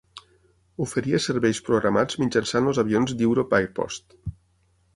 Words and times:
Oferia 0.85 1.19
serveis 1.25 1.59
programats 1.67 2.19
mitjançant 2.23 2.71
els 2.71 2.81
avions 2.85 3.15
d'Europe 3.21 3.57
Airpost. 3.61 4.21